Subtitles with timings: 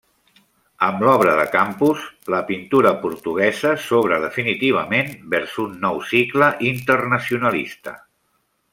[0.85, 7.99] Amb l'obra de Campos, la pintura portuguesa s'obre definitivament vers un nou cicle internacionalista.